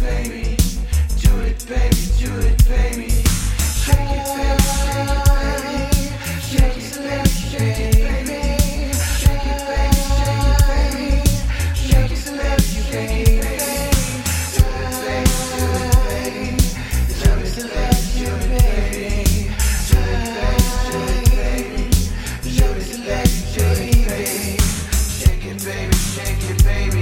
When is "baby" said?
0.00-0.37, 25.64-25.96, 26.64-26.97